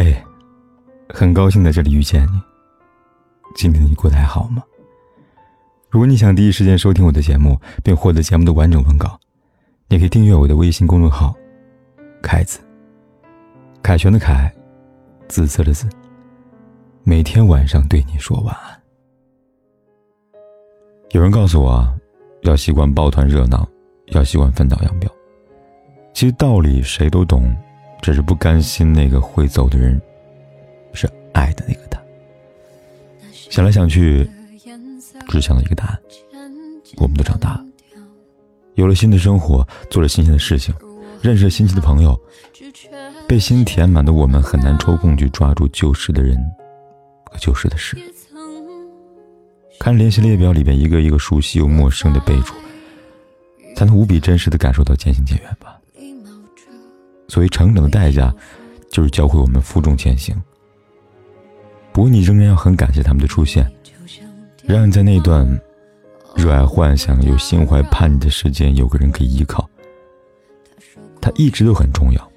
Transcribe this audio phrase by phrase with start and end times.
[0.00, 0.16] 嘿，
[1.08, 2.40] 很高兴在这里遇见你。
[3.56, 4.62] 今天你过得还好吗？
[5.90, 9.18] 如果你想第一时间收听我的节目，并获得节目的完整文稿，
[9.88, 11.34] 你可以订阅我的微信公众号
[12.22, 12.60] “凯子”。
[13.82, 14.54] 凯旋的凯，
[15.26, 15.88] 紫色的紫。
[17.02, 18.80] 每天晚上对你说晚安。
[21.10, 21.84] 有人告诉我，
[22.42, 23.68] 要习惯抱团热闹，
[24.12, 25.10] 要习惯分道扬镳。
[26.14, 27.52] 其实道理谁都懂。
[28.00, 30.00] 只是不甘心那个会走的人
[30.92, 32.00] 是爱的那个他。
[33.50, 34.28] 想来想去，
[35.28, 35.98] 只想到一个答案：
[36.96, 37.64] 我们都长大了，
[38.74, 40.74] 有了新的生活，做了新鲜的事情，
[41.22, 42.18] 认识了新奇的朋友。
[43.26, 46.38] 被心填满的我们，很难抽空去抓住旧时的人
[47.24, 47.96] 和旧时的事。
[49.78, 52.54] 看联系列表里边一个一个熟悉又陌生的备注，
[53.76, 55.77] 才能无比真实的感受到渐行渐远吧。
[57.28, 58.34] 所谓成长的代价，
[58.90, 60.34] 就是教会我们负重前行。
[61.92, 63.70] 不过，你仍然要很感谢他们的出现，
[64.64, 65.46] 让你在那段
[66.34, 69.68] 热爱幻想又心怀叛逆的时间，有个人可以依靠。
[71.20, 72.32] 他一直都很重要，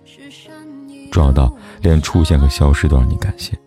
[1.12, 3.58] 重要到连出现和消失都让你感谢。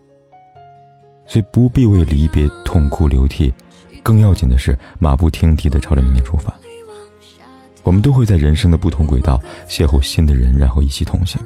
[1.25, 3.51] 所以，不必为离别痛哭流涕，
[4.03, 6.53] 更要紧的是马不停蹄地朝着明天出发。
[7.85, 11.39] 我们都会在人生的不同轨道邂逅新的人，然后一起同行。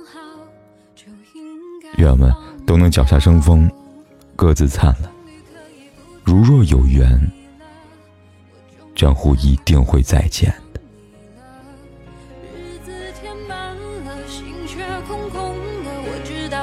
[1.97, 2.33] 愿我们
[2.65, 3.69] 都能脚下生风，
[4.37, 5.11] 各自灿烂。
[6.23, 7.19] 如若有缘，
[8.95, 10.79] 江湖一定会再见的。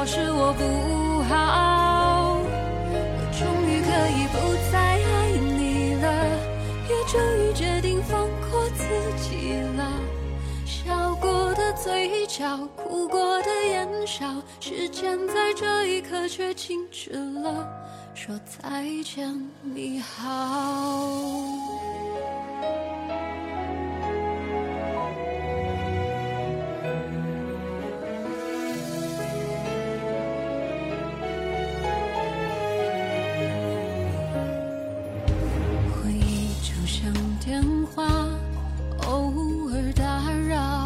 [0.07, 1.86] 终
[11.87, 17.65] 嘴角，哭过的眼梢，时间在这一刻却静止了，
[18.13, 21.07] 说再见，你好。
[35.95, 37.63] 回忆就像电
[37.95, 38.27] 话
[39.07, 40.86] 偶尔打扰，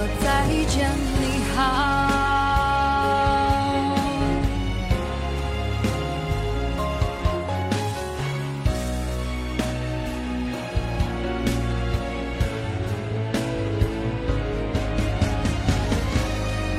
[0.00, 0.90] 说再见，
[1.20, 1.58] 你好。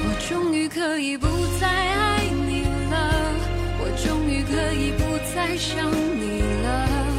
[0.03, 1.27] 我终于可以不
[1.59, 3.35] 再爱你了，
[3.77, 5.03] 我终于可以不
[5.35, 7.10] 再想你了。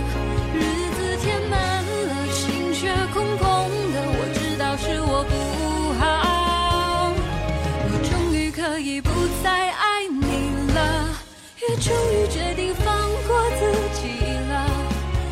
[8.93, 9.09] 已不
[9.43, 11.09] 再爱你了，
[11.63, 12.95] 也终于决定放
[13.27, 14.21] 过自己
[14.51, 14.69] 了。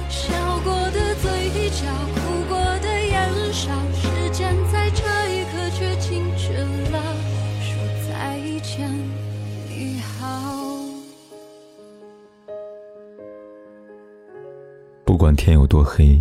[0.09, 0.33] 笑
[0.65, 1.85] 过的嘴角，
[2.15, 6.55] 哭过的眼梢，时间在这一刻却静止
[6.91, 7.03] 了。
[7.61, 7.77] 说
[8.09, 8.91] 再见
[9.69, 10.17] 你好。
[15.05, 16.19] 不管天有多黑，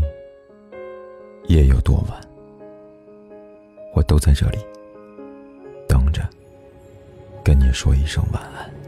[1.48, 2.20] 夜有多晚，
[3.96, 4.58] 我都在这里，
[7.72, 8.79] 说一声晚安。